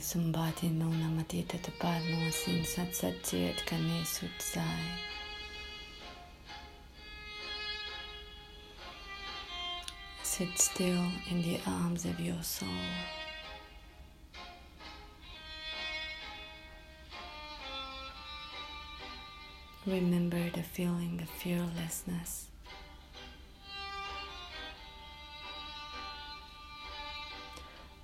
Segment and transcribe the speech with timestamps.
[0.00, 0.86] Sumbati no
[2.64, 2.94] sat
[3.66, 4.04] kane.
[10.22, 12.68] Sit still in the arms of your soul.
[19.86, 22.49] Remember the feeling of fearlessness.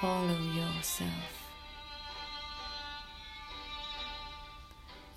[0.00, 1.34] Follow yourself.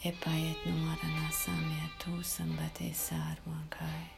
[0.04, 4.10] Epayet numarana samya tu sambate sarwankai.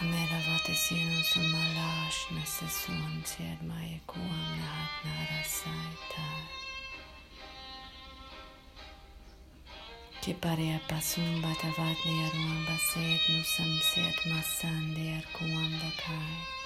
[0.00, 6.44] Amera vate sino sumalash na sasun siad maya kuam nahat narasai tai.
[10.22, 16.61] Que pare a pasum batavat ne aruam baset no samset masan de arkuam bakai.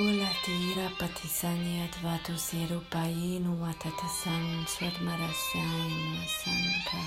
[0.00, 7.06] التي ربت ثانية وتثير باين وتتسن سدمر السعين وسنكا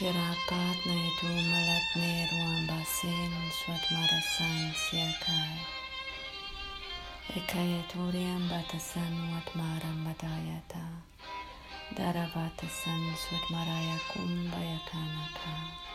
[0.00, 5.58] كرابات نيدو ملت نير وانباسين سدمر السعين سيكاي
[7.36, 10.86] إكايتوريان باتسن وتمارا بدايتا
[11.98, 15.85] درباتسن سدمر يكوم بيكانكا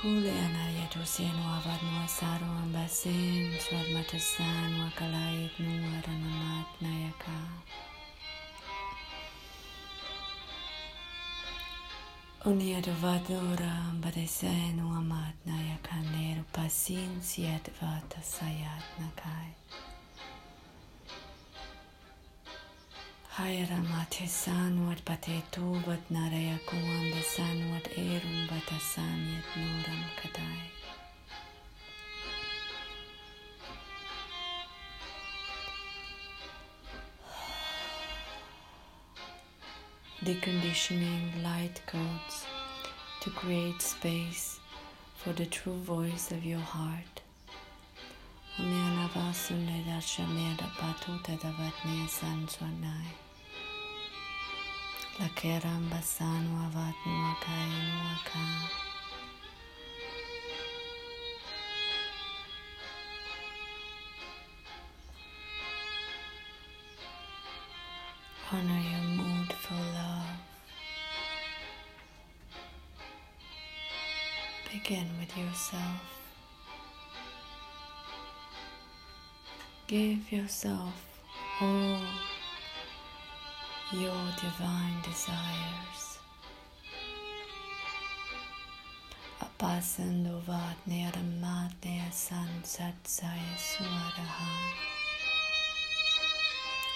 [0.00, 7.38] Kule Hule analia tusienua vadnua saruam basim swadmatasan wakalait nuaranamat nayaka.
[12.44, 19.52] Unia vadura badesen uamat nayaka neru pasin siat vata sayat nakai.
[23.40, 24.26] Hayra mate
[25.86, 28.40] vat naraya kuam sanwat erum
[29.56, 30.60] nuram kadai.
[40.22, 42.44] Deconditioning light codes
[43.22, 44.60] to create space
[45.16, 47.22] for the true voice of your heart.
[48.58, 51.34] Umiana sunne darsha meda patuta
[55.20, 55.28] davatne sanswanai.
[55.28, 58.42] La keramba sanu avat nuakai nuaka.
[68.52, 70.38] Honor your mood for love.
[74.72, 76.00] Begin with yourself.
[79.86, 80.94] Give yourself
[81.60, 82.29] all
[83.92, 86.20] your divine desires.
[89.42, 91.74] Apasando vat neramat
[92.12, 94.54] san sat saya suaraha.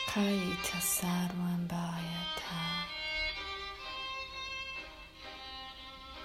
[0.07, 2.63] Kaita sarvam bayata.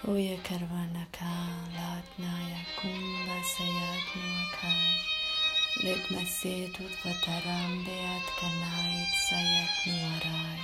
[0.08, 1.34] Oya karvanaka
[1.74, 5.19] latnaya kumbha sayat
[5.80, 10.60] Litmaset Udvataram Beat Kanait Sayat Nuarai.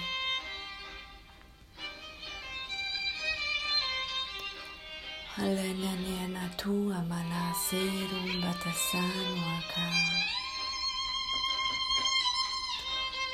[5.39, 9.89] Alenanena tua manaserum batasan waka.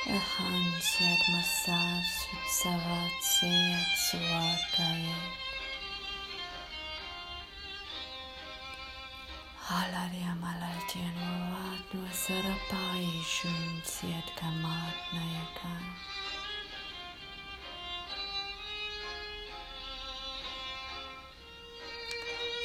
[0.06, 5.41] Aham siat masar sutsavat siat suarkayet.
[9.72, 15.74] Alarjem alertjen volvátnul sarapáji šum sjetka matna jaka.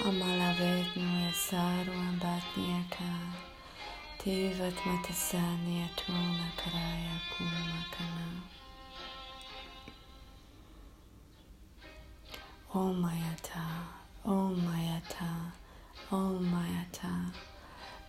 [0.05, 3.11] Amala vednuje saruan batnijaka,
[4.23, 8.41] tivat matasanija tuna kraja kumakana.
[12.73, 13.65] Omayata,
[14.23, 15.66] Omayata.
[16.11, 17.31] Oh Mayata, oh Mayata.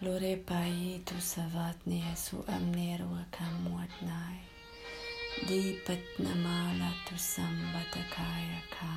[0.00, 4.38] Lore pai tu savatni su amneru akamuat nai.
[5.44, 8.92] Dipat namala tu sambatakaya ka.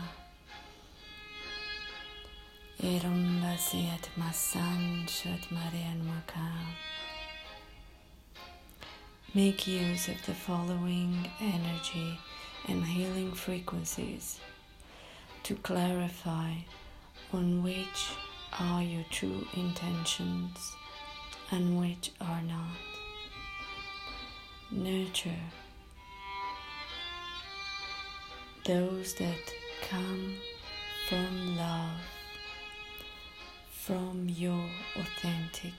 [2.84, 6.66] Erumba Siat Masan Shut Marian Wakam.
[9.34, 12.20] Make use of the following energy
[12.68, 14.40] and healing frequencies
[15.44, 16.54] to clarify
[17.34, 18.14] on which
[18.60, 20.76] are your true intentions
[21.52, 22.78] and which are not.
[24.72, 25.30] Nurture
[28.66, 29.54] those that
[29.90, 30.36] come
[31.10, 32.00] from love
[33.70, 34.64] from your
[34.96, 35.74] authentic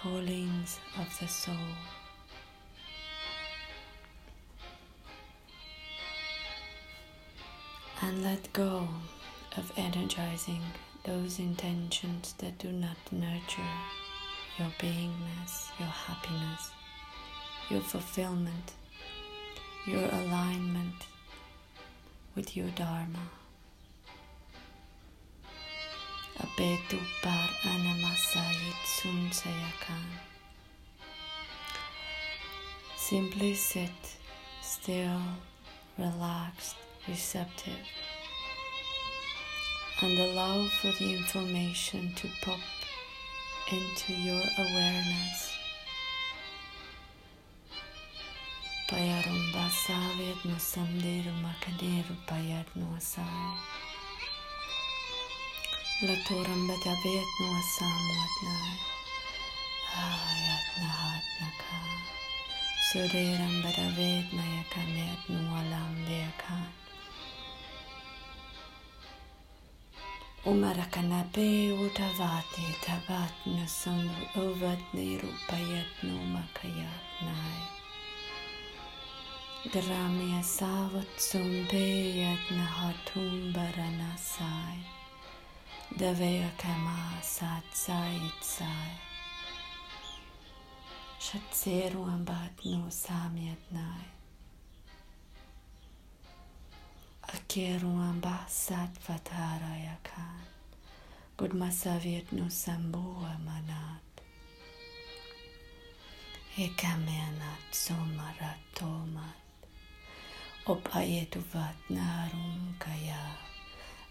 [0.00, 1.54] callings of the soul.
[8.00, 8.88] And let go
[9.56, 10.62] of energizing
[11.04, 13.62] those intentions that do not nurture
[14.58, 16.70] your beingness, your happiness,
[17.70, 18.72] your fulfillment,
[19.86, 21.06] your alignment
[22.36, 23.18] with your Dharma.
[27.22, 28.84] Par anamasayit.
[32.96, 33.90] Simply sit
[34.62, 35.20] still,
[35.98, 36.76] relaxed,
[37.08, 37.86] receptive,
[40.02, 42.58] and allow for the information to pop
[43.70, 45.52] into your awareness.
[48.88, 53.54] Payarum basavet no samderu makaderu payat no asai.
[56.08, 58.76] Latoram batavet no asamwat nai.
[60.00, 61.80] Ayat nahat naka.
[62.88, 64.26] Suderam batavet
[65.28, 66.79] no alam
[70.46, 77.80] ומרקנפאותה ואתי תבת נסון ועובד נרופאית נומה קיית נאי.
[79.64, 84.80] Dramia savatsum bejat nahatum baranasai.
[86.00, 88.16] Deveja kemā satsai
[91.20, 94.19] Šat sierom bat no nu sāmietnāja.
[97.34, 100.48] Akerumba Satvatarakant.
[101.38, 104.02] Gudmasaviet Nusambua Manat.
[106.58, 109.38] Ekamenat Sumaratomat.
[110.66, 113.36] Opayetuvat Narum Kaya.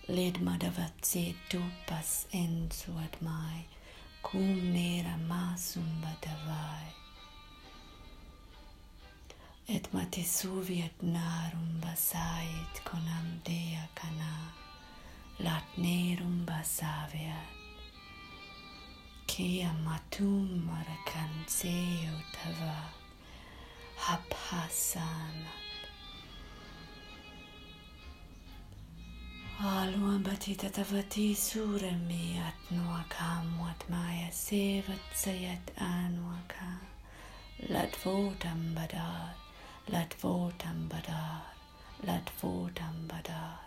[0.07, 3.65] Ledmadavatse Tupas Ensuadmai.
[4.23, 6.98] Kum Nera Masum Batavai.
[9.69, 14.37] اتمتسوفيت نار بسايت كنم ديا كنا
[15.39, 17.49] لاتنير بسافيت
[19.27, 22.81] كيا ماتوم مركن سيو توا
[23.97, 25.59] حب حسانت
[29.59, 36.69] Aluan batita tavati sura mi atnuaka muat maya sevat sayat anuaka
[37.73, 39.48] lat votam badat.
[39.91, 41.41] لاتفوتم بدار
[42.03, 43.59] لاتفوتم بدار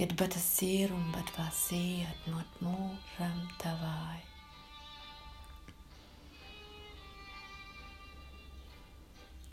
[0.00, 4.20] قد بتسيرم بتباسيت مدمورم تواي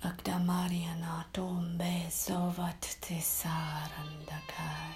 [0.03, 4.95] Akdamarja na tombe sovat te saran dakai.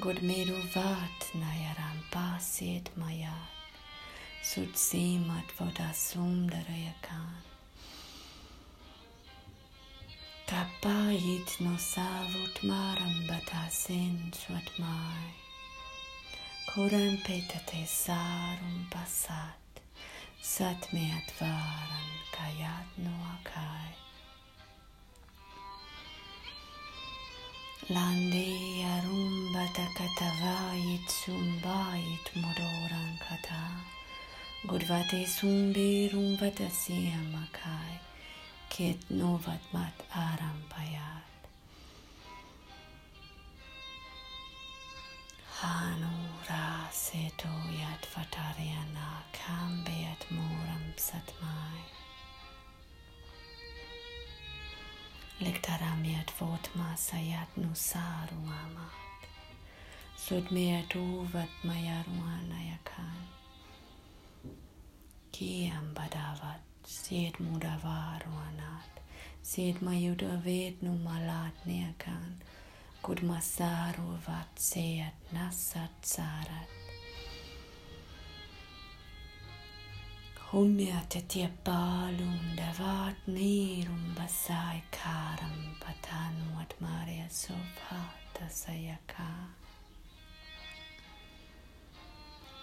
[0.00, 3.50] God meruvat na jaram pasiet majat.
[4.42, 7.49] Sut simat voda sumdara jakan.
[10.50, 15.26] Tapayit no savutmaram batasin svatmai.
[16.68, 19.62] Kuram petate sarum pasat,
[20.42, 23.94] satme atvaram kayat no akai.
[27.94, 28.50] Lande
[28.94, 33.64] arum batakatavayit sumbayit mudoran kata,
[34.66, 38.09] gudvate sumbirum batasiyamakai.
[38.76, 41.48] Kiet novatmat árampaját.
[45.60, 47.48] Hanu rászétó
[47.78, 51.84] ját vatarjana kámbéjat móram szatmáj.
[55.38, 58.92] Liktaram ját vótmásza ját nuszáruámat.
[60.16, 63.28] Szudméját óvat majáruána jakán.
[65.30, 69.00] Kiam badávat Szét muda várolnát,
[69.40, 72.36] szét ma jut a védnu malát nélkán,
[73.00, 76.68] kud ma szárulvat széjat nasszat szárat.
[80.50, 89.59] Humjate tie palum davat nirum basai karam patanuat maria sopha tasayaka.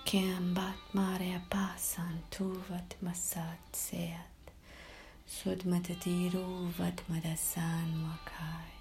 [0.08, 4.40] Kiambat Maria Pasan Tuvat Masat Seat
[5.28, 8.72] Sudmatatiru Vatmadasan Makai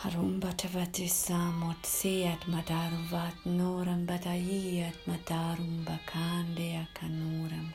[0.00, 7.68] Harum Batavati Samot Seat Madaruvat Noram Batayat Madarum Bakandea Kanuram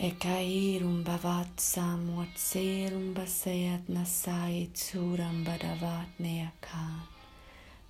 [0.00, 7.02] E é cair um bavatsam otser um basayat nasai tsuram badavat neakan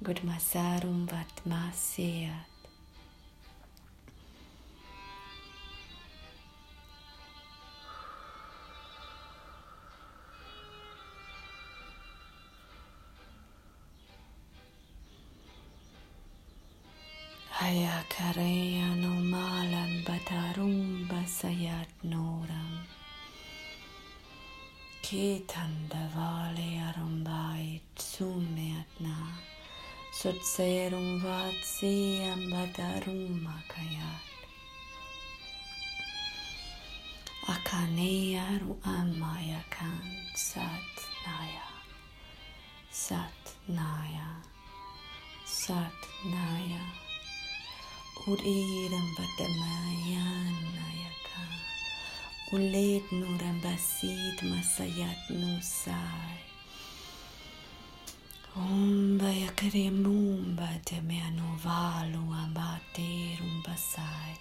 [0.01, 2.58] gudmasarum vatmasayat
[25.09, 29.17] Ketandavale Arumbai Tsumetna
[30.13, 34.29] Sotserum Vatsi Ambadarum Makayat
[37.97, 38.61] Naya.
[38.61, 40.05] Ruamaya Kan
[40.37, 41.73] Satnaya
[42.93, 44.29] Satnaya
[45.49, 46.85] Satnaya
[48.29, 51.08] Uridam Vadamayana
[52.49, 56.41] Ulit nuran basit masayat nusay.
[58.57, 64.41] Umba ya keremumba te mea novalu ambaterum basai.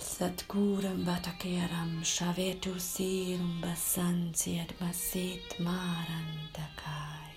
[0.00, 7.31] Satguram vatakeram shavetu sirum basansi ad masit marantakai.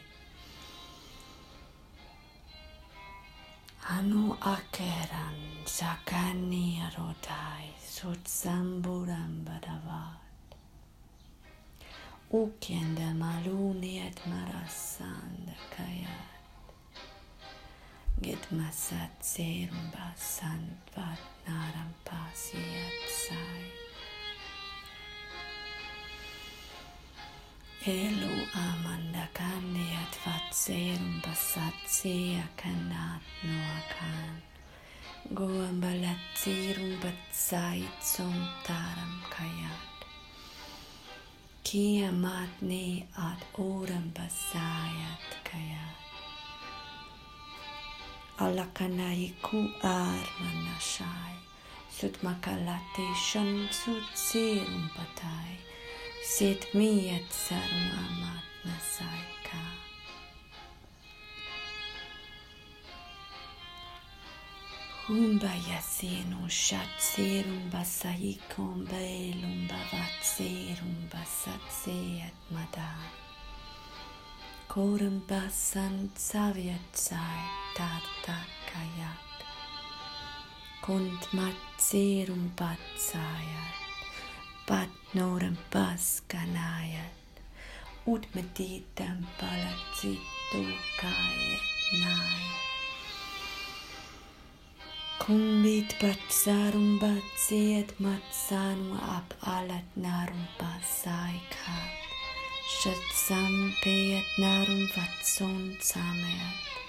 [3.88, 10.22] Anu akeran sakani arodai sutsam badavat.
[12.30, 16.34] Ukjende maluniet marassan de kajat.
[18.22, 23.85] Gidmasat szérumba szent vatnáram pasiet szájt.
[27.86, 34.42] Hello Amanda Kandiyat Vatserum Pasatseya Kanat Noakan
[35.38, 38.34] Goam Balatserum Batsaitsum
[38.66, 39.98] Taram Kayat
[41.62, 45.98] Kiamat Ne Ad Oram Basayat Kayat
[48.42, 51.38] Alakanaiku Armanashai
[51.94, 55.75] Sutmakalate Shansu Serum Patai
[56.28, 59.66] ستمية سرمامات نسايكا
[65.08, 73.06] Humba yasenum shatserum basaikum belum bavatserum basatseat madan.
[74.68, 77.44] Korum basan saviatsai
[77.78, 79.30] tartakayat.
[80.82, 83.76] Kunt matserum batsayat.
[84.68, 87.08] Bat Noren Paskanaya
[88.04, 91.60] ut meditam palacitukaya
[92.04, 92.56] naya.
[95.24, 101.96] Kumbit patsarum batsiet matsanu ab alat narum pasaikat.
[102.78, 106.85] Shatsam peyat narum vatsun samayat.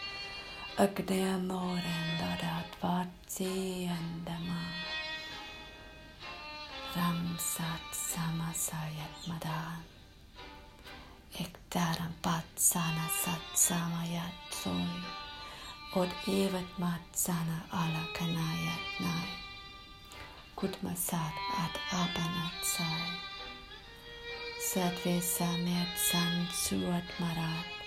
[0.84, 4.62] Akde amore më barat vatësia ndëma.
[6.96, 9.84] Ramsat sama sayet madan.
[11.44, 14.88] Ektaram pat sana sat sama yatsui.
[16.00, 19.30] Od evet mat sana ala kanayat nay.
[20.58, 23.33] Kutmasat at abanat sayet.
[24.64, 27.83] Satve samet san suat marat.